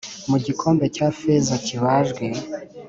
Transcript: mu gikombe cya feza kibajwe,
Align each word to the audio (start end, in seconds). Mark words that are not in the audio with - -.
mu 0.29 0.37
gikombe 0.45 0.85
cya 0.95 1.07
feza 1.17 1.55
kibajwe, 1.65 2.25